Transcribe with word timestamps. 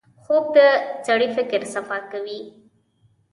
خوب 0.23 0.45
د 0.55 0.59
سړي 1.07 1.27
فکر 1.37 1.61
صفا 1.73 1.97
کوي 2.11 2.39